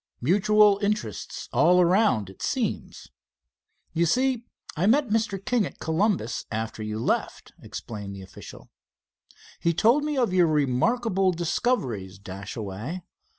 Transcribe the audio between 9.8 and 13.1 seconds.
me of your remarkable discoveries, Dashaway.